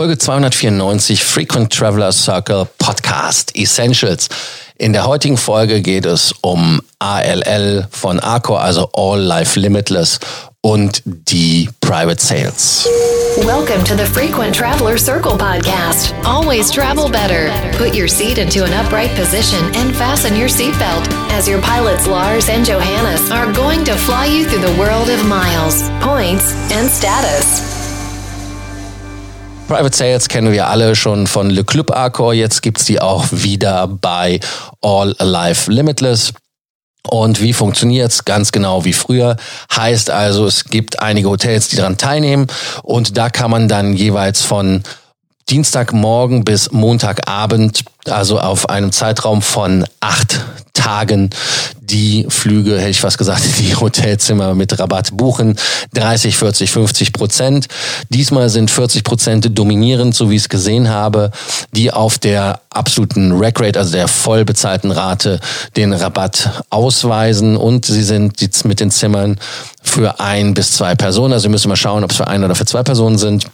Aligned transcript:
Folge 0.00 0.16
294 0.16 1.22
Frequent 1.22 1.70
Traveler 1.70 2.10
Circle 2.10 2.66
Podcast 2.78 3.54
Essentials. 3.54 4.30
In 4.78 4.94
der 4.94 5.04
heutigen 5.04 5.36
Folge 5.36 5.82
geht 5.82 6.06
es 6.06 6.32
um 6.40 6.80
ALL 7.00 7.86
von 7.90 8.18
Accor, 8.18 8.62
also 8.62 8.88
All 8.94 9.20
Life 9.20 9.60
Limitless 9.60 10.18
und 10.62 11.02
die 11.04 11.68
Private 11.82 12.18
Sales. 12.18 12.88
Welcome 13.44 13.84
to 13.84 13.94
the 13.94 14.06
Frequent 14.06 14.56
Traveler 14.56 14.96
Circle 14.96 15.36
podcast. 15.36 16.14
Always 16.24 16.70
travel 16.70 17.10
better. 17.10 17.50
Put 17.76 17.94
your 17.94 18.08
seat 18.08 18.38
into 18.38 18.64
an 18.64 18.72
upright 18.72 19.14
position 19.16 19.62
and 19.74 19.94
fasten 19.94 20.34
your 20.34 20.48
seatbelt 20.48 21.06
as 21.30 21.46
your 21.46 21.60
pilots 21.60 22.06
Lars 22.06 22.48
and 22.48 22.64
Johannes 22.64 23.30
are 23.30 23.52
going 23.52 23.84
to 23.84 23.92
fly 23.96 24.24
you 24.24 24.46
through 24.46 24.62
the 24.62 24.80
world 24.80 25.10
of 25.10 25.22
miles, 25.26 25.90
points, 26.00 26.54
and 26.72 26.88
status. 26.88 27.79
Private 29.70 29.96
Sales 29.96 30.28
kennen 30.28 30.50
wir 30.50 30.66
alle 30.66 30.96
schon 30.96 31.28
von 31.28 31.48
Le 31.48 31.62
Club 31.62 31.92
Accor. 31.92 32.34
Jetzt 32.34 32.60
gibt's 32.60 32.86
die 32.86 33.00
auch 33.00 33.26
wieder 33.30 33.86
bei 33.86 34.40
All 34.82 35.14
Alive 35.18 35.70
Limitless. 35.70 36.32
Und 37.08 37.40
wie 37.40 37.52
funktioniert's? 37.52 38.24
Ganz 38.24 38.50
genau 38.50 38.84
wie 38.84 38.92
früher. 38.92 39.36
Heißt 39.72 40.10
also, 40.10 40.44
es 40.44 40.64
gibt 40.64 40.98
einige 40.98 41.30
Hotels, 41.30 41.68
die 41.68 41.76
daran 41.76 41.98
teilnehmen 41.98 42.48
und 42.82 43.16
da 43.16 43.30
kann 43.30 43.52
man 43.52 43.68
dann 43.68 43.94
jeweils 43.94 44.42
von 44.42 44.82
Dienstagmorgen 45.48 46.42
bis 46.42 46.72
Montagabend, 46.72 47.84
also 48.06 48.40
auf 48.40 48.68
einem 48.68 48.90
Zeitraum 48.90 49.40
von 49.40 49.84
acht 50.00 50.44
Tagen, 50.74 51.30
die 51.90 52.26
Flüge, 52.28 52.78
hätte 52.78 52.90
ich 52.90 53.00
fast 53.00 53.18
gesagt, 53.18 53.42
die 53.58 53.74
Hotelzimmer 53.74 54.54
mit 54.54 54.78
Rabatt 54.78 55.16
buchen. 55.16 55.56
30, 55.94 56.36
40, 56.36 56.70
50 56.70 57.12
Prozent. 57.12 57.66
Diesmal 58.08 58.48
sind 58.48 58.70
40 58.70 59.04
Prozent 59.04 59.58
dominierend, 59.58 60.14
so 60.14 60.30
wie 60.30 60.36
ich 60.36 60.42
es 60.42 60.48
gesehen 60.48 60.88
habe, 60.88 61.30
die 61.74 61.92
auf 61.92 62.18
der 62.18 62.60
absoluten 62.70 63.32
Rate, 63.32 63.78
also 63.78 63.92
der 63.92 64.08
voll 64.08 64.44
bezahlten 64.44 64.90
Rate, 64.90 65.40
den 65.76 65.92
Rabatt 65.92 66.64
ausweisen. 66.70 67.56
Und 67.56 67.86
sie 67.86 68.02
sind 68.02 68.40
jetzt 68.40 68.64
mit 68.64 68.80
den 68.80 68.90
Zimmern 68.90 69.38
für 69.82 70.20
ein 70.20 70.54
bis 70.54 70.72
zwei 70.72 70.94
Personen. 70.94 71.32
Also 71.32 71.44
wir 71.44 71.50
müssen 71.50 71.68
mal 71.68 71.76
schauen, 71.76 72.04
ob 72.04 72.10
es 72.10 72.16
für 72.16 72.28
ein 72.28 72.44
oder 72.44 72.54
für 72.54 72.66
zwei 72.66 72.82
Personen 72.82 73.18
sind. 73.18 73.46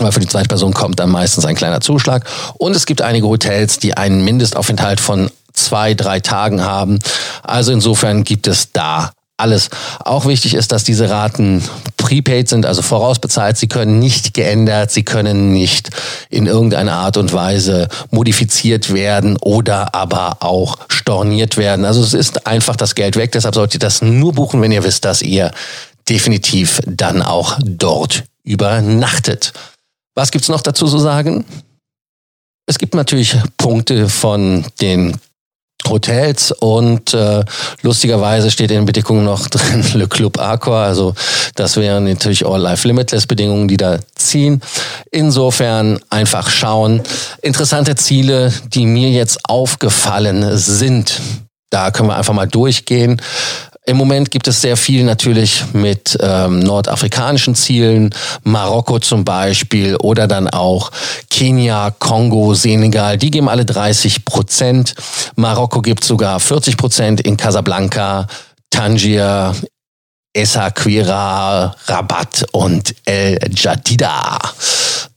Aber 0.00 0.10
für 0.10 0.20
die 0.20 0.26
zweite 0.26 0.48
Person 0.48 0.74
kommt 0.74 0.98
dann 0.98 1.10
meistens 1.10 1.44
ein 1.44 1.54
kleiner 1.54 1.80
Zuschlag. 1.80 2.28
Und 2.58 2.74
es 2.74 2.84
gibt 2.84 3.00
einige 3.00 3.28
Hotels, 3.28 3.78
die 3.78 3.96
einen 3.96 4.24
Mindestaufenthalt 4.24 5.00
von 5.00 5.30
zwei, 5.54 5.94
drei 5.94 6.20
Tagen 6.20 6.62
haben. 6.62 6.98
Also 7.42 7.72
insofern 7.72 8.24
gibt 8.24 8.46
es 8.46 8.72
da 8.72 9.12
alles. 9.36 9.70
Auch 10.04 10.26
wichtig 10.26 10.54
ist, 10.54 10.70
dass 10.72 10.84
diese 10.84 11.10
Raten 11.10 11.62
prepaid 11.96 12.48
sind, 12.48 12.66
also 12.66 12.82
vorausbezahlt. 12.82 13.56
Sie 13.56 13.66
können 13.66 13.98
nicht 13.98 14.34
geändert, 14.34 14.90
sie 14.90 15.02
können 15.02 15.52
nicht 15.52 15.90
in 16.30 16.46
irgendeiner 16.46 16.94
Art 16.94 17.16
und 17.16 17.32
Weise 17.32 17.88
modifiziert 18.10 18.92
werden 18.92 19.36
oder 19.40 19.94
aber 19.94 20.38
auch 20.40 20.78
storniert 20.88 21.56
werden. 21.56 21.84
Also 21.84 22.02
es 22.02 22.14
ist 22.14 22.46
einfach 22.46 22.76
das 22.76 22.94
Geld 22.94 23.16
weg. 23.16 23.32
Deshalb 23.32 23.54
solltet 23.54 23.74
ihr 23.74 23.86
das 23.86 24.02
nur 24.02 24.32
buchen, 24.32 24.60
wenn 24.60 24.72
ihr 24.72 24.84
wisst, 24.84 25.04
dass 25.04 25.22
ihr 25.22 25.50
definitiv 26.08 26.80
dann 26.86 27.22
auch 27.22 27.58
dort 27.64 28.24
übernachtet. 28.44 29.52
Was 30.14 30.30
gibt's 30.30 30.48
noch 30.48 30.60
dazu 30.60 30.86
zu 30.86 30.98
sagen? 30.98 31.44
Es 32.66 32.78
gibt 32.78 32.94
natürlich 32.94 33.36
Punkte 33.56 34.08
von 34.08 34.64
den 34.80 35.16
Hotels 35.88 36.52
und 36.52 37.14
äh, 37.14 37.44
lustigerweise 37.82 38.50
steht 38.50 38.70
in 38.70 38.78
den 38.78 38.86
Bedingungen 38.86 39.24
noch 39.24 39.48
drin 39.48 39.84
Le 39.94 40.08
Club 40.08 40.38
Accor, 40.38 40.78
also 40.78 41.14
das 41.54 41.76
wären 41.76 42.04
natürlich 42.04 42.46
All 42.46 42.60
Life 42.60 42.86
Limitless 42.86 43.26
Bedingungen, 43.26 43.68
die 43.68 43.76
da 43.76 43.98
ziehen. 44.14 44.60
Insofern 45.10 46.00
einfach 46.10 46.48
schauen. 46.48 47.02
Interessante 47.42 47.94
Ziele, 47.94 48.52
die 48.68 48.86
mir 48.86 49.10
jetzt 49.10 49.38
aufgefallen 49.48 50.56
sind. 50.56 51.20
Da 51.70 51.90
können 51.90 52.08
wir 52.08 52.16
einfach 52.16 52.34
mal 52.34 52.46
durchgehen. 52.46 53.20
Im 53.86 53.98
Moment 53.98 54.30
gibt 54.30 54.48
es 54.48 54.62
sehr 54.62 54.78
viel 54.78 55.04
natürlich 55.04 55.62
mit 55.74 56.16
ähm, 56.22 56.60
nordafrikanischen 56.60 57.54
Zielen, 57.54 58.14
Marokko 58.42 58.98
zum 58.98 59.26
Beispiel 59.26 59.96
oder 59.96 60.26
dann 60.26 60.48
auch 60.48 60.90
Kenia, 61.28 61.90
Kongo, 61.90 62.54
Senegal. 62.54 63.18
Die 63.18 63.30
geben 63.30 63.50
alle 63.50 63.66
30 63.66 64.24
Prozent. 64.24 64.94
Marokko 65.36 65.82
gibt 65.82 66.02
sogar 66.02 66.40
40 66.40 66.78
Prozent 66.78 67.20
in 67.20 67.36
Casablanca, 67.36 68.26
Tangier, 68.70 69.54
Essaquira, 70.32 71.76
Rabat 71.86 72.46
und 72.52 72.94
El 73.04 73.38
Jadida. 73.54 74.38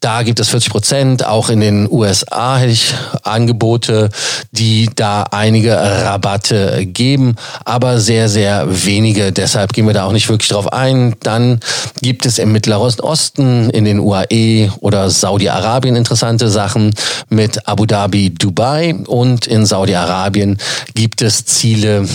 Da 0.08 0.24
gibt 0.24 0.40
es 0.40 0.48
40 0.48 0.72
Prozent. 0.72 1.26
Auch 1.26 1.50
in 1.50 1.60
den 1.60 1.92
USA 1.92 2.56
hätte 2.60 2.72
ich 2.72 2.94
Angebote, 3.24 4.10
die 4.54 4.90
da 4.96 5.24
einige 5.24 5.76
Rabatte 5.76 6.86
geben, 6.86 7.36
aber 7.66 8.00
sehr, 8.00 8.30
sehr 8.30 8.86
wenige. 8.86 9.34
Deshalb 9.34 9.74
gehen 9.74 9.86
wir 9.86 9.94
da 9.94 10.06
auch 10.06 10.14
nicht 10.14 10.30
wirklich 10.30 10.48
drauf 10.48 10.72
ein. 10.72 11.16
Dann 11.24 11.60
gibt 12.02 12.26
es 12.26 12.40
im 12.40 12.54
Mittleren 12.54 13.02
Osten, 13.02 13.70
in 13.72 13.84
den 13.84 14.00
UAE 14.00 14.72
oder 14.80 15.10
Saudi-Arabien 15.10 15.98
interessante 15.98 16.48
Sachen 16.48 16.96
mit 17.28 17.68
Abu 17.68 17.86
Dhabi, 17.86 18.34
Dubai 18.34 18.96
und 19.08 19.46
in 19.46 19.66
Saudi-Arabien 19.66 20.58
gibt 20.94 21.22
es 21.22 21.44
Ziele, 21.44 22.08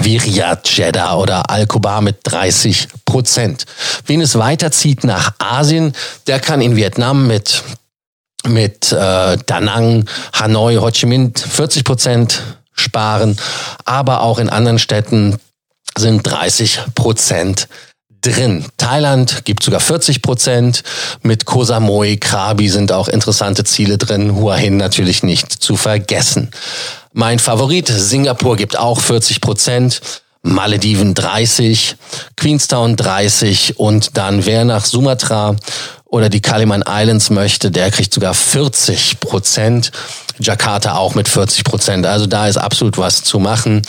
wie 0.00 0.16
Riyadh, 0.16 0.68
Jeddah 0.68 1.16
oder 1.16 1.50
Al-Kubar 1.50 2.00
mit 2.00 2.18
30 2.24 2.88
Prozent. 3.04 3.66
Wen 4.06 4.20
es 4.20 4.38
weiterzieht 4.38 5.04
nach 5.04 5.34
Asien, 5.38 5.92
der 6.26 6.40
kann 6.40 6.60
in 6.60 6.76
Vietnam 6.76 7.26
mit 7.26 7.62
mit 8.44 8.90
äh, 8.90 9.38
Da 9.46 9.60
Nang, 9.60 10.08
Hanoi, 10.32 10.76
Ho 10.76 10.90
Chi 10.90 11.06
Minh 11.06 11.32
40 11.36 11.84
Prozent 11.84 12.42
sparen, 12.72 13.36
aber 13.84 14.22
auch 14.22 14.38
in 14.38 14.48
anderen 14.48 14.80
Städten 14.80 15.38
sind 15.96 16.22
30 16.22 16.80
Prozent 16.94 17.68
drin. 18.22 18.64
Thailand 18.76 19.44
gibt 19.44 19.62
sogar 19.62 19.80
40 19.80 20.22
Prozent. 20.22 20.82
Mit 21.22 21.44
Koh 21.44 21.64
Samui, 21.64 22.16
Krabi 22.16 22.68
sind 22.68 22.92
auch 22.92 23.08
interessante 23.08 23.64
Ziele 23.64 23.98
drin. 23.98 24.36
Hua 24.36 24.56
Hin 24.56 24.76
natürlich 24.76 25.22
nicht 25.22 25.52
zu 25.52 25.76
vergessen. 25.76 26.50
Mein 27.12 27.38
Favorit, 27.38 27.88
Singapur 27.88 28.56
gibt 28.56 28.78
auch 28.78 29.00
40 29.00 29.40
Prozent. 29.40 30.00
Malediven 30.44 31.14
30, 31.14 31.94
Queenstown 32.36 32.96
30 32.96 33.78
und 33.78 34.16
dann 34.16 34.44
wer 34.44 34.64
nach 34.64 34.84
Sumatra 34.84 35.54
oder 36.04 36.28
die 36.28 36.40
Kaliman 36.40 36.82
Islands 36.84 37.30
möchte, 37.30 37.70
der 37.70 37.92
kriegt 37.92 38.12
sogar 38.12 38.34
40 38.34 39.20
Prozent. 39.20 39.92
Jakarta 40.40 40.96
auch 40.96 41.14
mit 41.14 41.28
40 41.28 41.62
Prozent. 41.62 42.06
Also 42.06 42.26
da 42.26 42.48
ist 42.48 42.56
absolut 42.56 42.98
was 42.98 43.22
zu 43.22 43.38
machen. 43.38 43.82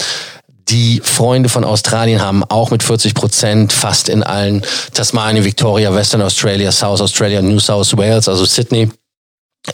Die 0.69 1.01
Freunde 1.03 1.50
von 1.50 1.63
Australien 1.63 2.22
haben 2.22 2.44
auch 2.44 2.69
mit 2.69 2.83
40 2.83 3.16
Prozent 3.16 3.73
fast 3.73 4.07
in 4.07 4.22
allen 4.22 4.63
Tasmania, 4.94 5.44
Victoria, 5.44 5.94
Western 5.94 6.22
Australia, 6.22 6.72
South 6.72 7.01
Australia, 7.01 7.41
New 7.41 7.59
South 7.59 7.97
Wales, 7.97 8.29
also 8.29 8.45
Sydney 8.45 8.89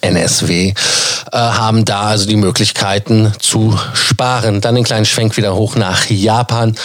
NSW, 0.02 0.74
äh, 1.32 1.38
haben 1.38 1.86
da 1.86 2.04
also 2.04 2.28
die 2.28 2.36
Möglichkeiten 2.36 3.34
zu 3.40 3.78
sparen. 3.94 4.62
Dann 4.62 4.76
den 4.76 4.84
kleinen 4.84 5.06
Schwenk 5.06 5.38
wieder 5.38 5.56
hoch 5.56 5.76
nach 5.76 6.10
Japan. 6.10 6.76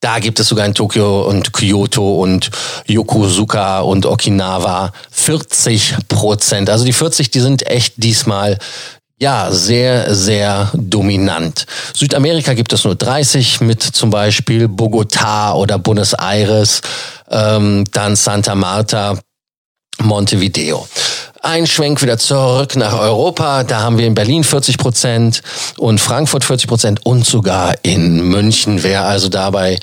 Da 0.00 0.20
gibt 0.20 0.38
es 0.38 0.48
sogar 0.48 0.64
in 0.64 0.74
Tokio 0.74 1.22
und 1.22 1.52
Kyoto 1.52 2.22
und 2.22 2.50
Yokosuka 2.86 3.80
und 3.80 4.06
Okinawa 4.06 4.92
40 5.10 5.96
Prozent. 6.08 6.70
Also 6.70 6.84
die 6.84 6.92
40, 6.92 7.30
die 7.30 7.40
sind 7.40 7.66
echt 7.66 7.94
diesmal 7.96 8.58
ja, 9.20 9.50
sehr, 9.50 10.14
sehr 10.14 10.70
dominant. 10.74 11.66
Südamerika 11.92 12.54
gibt 12.54 12.72
es 12.72 12.84
nur 12.84 12.94
30 12.94 13.60
mit 13.60 13.82
zum 13.82 14.10
Beispiel 14.10 14.68
Bogota 14.68 15.54
oder 15.54 15.78
Buenos 15.78 16.12
Aires, 16.12 16.80
ähm, 17.28 17.84
dann 17.90 18.14
Santa 18.14 18.54
Marta, 18.54 19.18
Montevideo. 20.02 20.86
Ein 21.42 21.66
Schwenk 21.66 22.02
wieder 22.02 22.18
zurück 22.18 22.76
nach 22.76 22.98
Europa. 22.98 23.62
Da 23.64 23.80
haben 23.80 23.98
wir 23.98 24.06
in 24.06 24.14
Berlin 24.14 24.44
40 24.44 24.76
Prozent 24.76 25.42
und 25.76 26.00
Frankfurt 26.00 26.44
40 26.44 26.68
Prozent 26.68 27.06
und 27.06 27.24
sogar 27.24 27.74
in 27.82 28.22
München. 28.22 28.82
Wer 28.82 29.04
also 29.04 29.28
dabei 29.28 29.78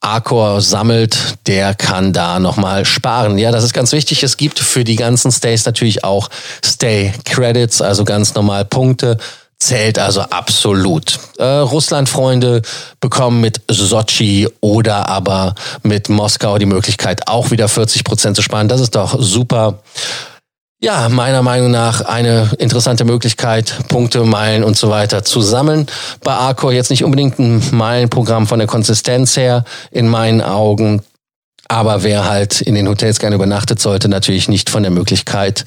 Accor 0.00 0.60
sammelt, 0.60 1.38
der 1.46 1.74
kann 1.74 2.12
da 2.12 2.38
nochmal 2.38 2.84
sparen. 2.84 3.36
Ja, 3.38 3.50
das 3.50 3.64
ist 3.64 3.74
ganz 3.74 3.92
wichtig. 3.92 4.22
Es 4.22 4.36
gibt 4.36 4.58
für 4.58 4.84
die 4.84 4.96
ganzen 4.96 5.32
Stays 5.32 5.66
natürlich 5.66 6.04
auch 6.04 6.28
Stay 6.64 7.12
Credits, 7.24 7.82
also 7.82 8.04
ganz 8.04 8.34
normal 8.34 8.64
Punkte. 8.64 9.18
Zählt 9.60 9.98
also 9.98 10.20
absolut. 10.20 11.18
Äh, 11.36 11.44
Russland-Freunde 11.44 12.62
bekommen 13.00 13.40
mit 13.40 13.60
Sochi 13.68 14.48
oder 14.60 15.08
aber 15.08 15.56
mit 15.82 16.08
Moskau 16.08 16.58
die 16.58 16.66
Möglichkeit, 16.66 17.26
auch 17.26 17.50
wieder 17.50 17.68
40 17.68 18.04
Prozent 18.04 18.36
zu 18.36 18.42
sparen. 18.42 18.68
Das 18.68 18.80
ist 18.80 18.94
doch 18.94 19.16
super. 19.18 19.80
Ja, 20.80 21.08
meiner 21.08 21.42
Meinung 21.42 21.72
nach 21.72 22.02
eine 22.02 22.52
interessante 22.58 23.04
Möglichkeit, 23.04 23.74
Punkte, 23.88 24.22
Meilen 24.22 24.62
und 24.62 24.76
so 24.76 24.90
weiter 24.90 25.24
zu 25.24 25.40
sammeln. 25.40 25.88
Bei 26.22 26.34
Arcor 26.34 26.72
jetzt 26.72 26.90
nicht 26.90 27.02
unbedingt 27.02 27.40
ein 27.40 27.60
Meilenprogramm 27.72 28.46
von 28.46 28.60
der 28.60 28.68
Konsistenz 28.68 29.36
her, 29.36 29.64
in 29.90 30.06
meinen 30.06 30.40
Augen. 30.40 31.02
Aber 31.70 32.02
wer 32.02 32.24
halt 32.24 32.62
in 32.62 32.74
den 32.74 32.88
Hotels 32.88 33.18
gerne 33.18 33.36
übernachtet, 33.36 33.78
sollte 33.78 34.08
natürlich 34.08 34.48
nicht 34.48 34.70
von 34.70 34.82
der 34.82 34.90
Möglichkeit, 34.90 35.66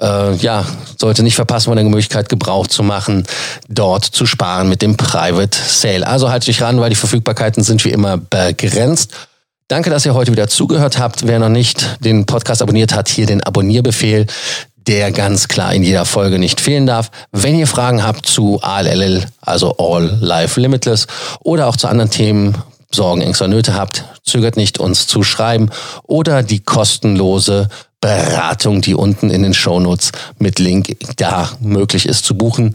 äh, 0.00 0.34
ja, 0.34 0.64
sollte 0.98 1.22
nicht 1.22 1.36
verpassen, 1.36 1.66
von 1.66 1.76
der 1.76 1.84
Möglichkeit 1.84 2.28
Gebrauch 2.28 2.66
zu 2.66 2.82
machen, 2.82 3.24
dort 3.68 4.04
zu 4.04 4.26
sparen 4.26 4.68
mit 4.68 4.82
dem 4.82 4.96
Private 4.96 5.56
Sale. 5.56 6.04
Also 6.04 6.30
halte 6.30 6.46
dich 6.46 6.60
ran, 6.62 6.80
weil 6.80 6.90
die 6.90 6.96
Verfügbarkeiten 6.96 7.62
sind 7.62 7.84
wie 7.84 7.90
immer 7.90 8.16
begrenzt. 8.18 9.12
Danke, 9.68 9.90
dass 9.90 10.04
ihr 10.04 10.14
heute 10.14 10.32
wieder 10.32 10.48
zugehört 10.48 10.98
habt. 10.98 11.26
Wer 11.26 11.38
noch 11.38 11.48
nicht 11.48 11.96
den 12.04 12.26
Podcast 12.26 12.60
abonniert 12.60 12.94
hat, 12.94 13.08
hier 13.08 13.26
den 13.26 13.42
Abonnierbefehl 13.42 14.26
der 14.86 15.10
ganz 15.10 15.48
klar 15.48 15.74
in 15.74 15.82
jeder 15.82 16.04
Folge 16.04 16.38
nicht 16.38 16.60
fehlen 16.60 16.86
darf. 16.86 17.10
Wenn 17.32 17.58
ihr 17.58 17.66
Fragen 17.66 18.04
habt 18.04 18.26
zu 18.26 18.60
ALLL, 18.62 19.26
also 19.40 19.76
All 19.78 20.18
Life 20.20 20.60
Limitless, 20.60 21.06
oder 21.40 21.66
auch 21.66 21.76
zu 21.76 21.88
anderen 21.88 22.10
Themen, 22.10 22.56
Sorgen, 22.92 23.20
Ängste, 23.20 23.48
Nöte 23.48 23.74
habt, 23.74 24.04
zögert 24.24 24.56
nicht, 24.56 24.78
uns 24.78 25.06
zu 25.06 25.22
schreiben 25.22 25.70
oder 26.04 26.42
die 26.42 26.60
kostenlose 26.60 27.68
Beratung, 28.00 28.82
die 28.82 28.94
unten 28.94 29.30
in 29.30 29.42
den 29.42 29.54
Shownotes 29.54 30.12
mit 30.38 30.58
Link 30.58 30.96
da 31.16 31.50
möglich 31.60 32.06
ist 32.06 32.24
zu 32.24 32.36
buchen. 32.36 32.74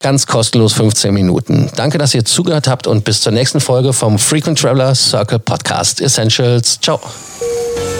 Ganz 0.00 0.26
kostenlos 0.26 0.72
15 0.72 1.14
Minuten. 1.14 1.70
Danke, 1.76 1.98
dass 1.98 2.12
ihr 2.12 2.24
zugehört 2.24 2.66
habt 2.66 2.88
und 2.88 3.04
bis 3.04 3.20
zur 3.20 3.32
nächsten 3.32 3.60
Folge 3.60 3.92
vom 3.92 4.18
Frequent 4.18 4.58
Traveler 4.58 4.94
Circle 4.96 5.38
Podcast 5.38 6.00
Essentials. 6.00 6.80
Ciao. 6.80 6.98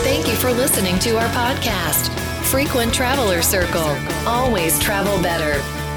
Thank 0.03 0.27
you 0.27 0.35
for 0.35 0.51
listening 0.51 0.99
to 0.99 1.11
our 1.11 1.29
podcast, 1.29 2.11
Frequent 2.43 2.93
Traveler 2.93 3.41
Circle. 3.41 3.95
Always 4.25 4.77
travel 4.79 5.17
better. 5.21 5.82